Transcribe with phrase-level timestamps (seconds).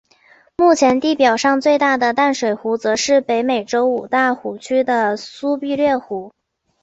[0.57, 6.31] 目前地表上最大的淡水湖则是北美洲五大湖区的苏必略湖。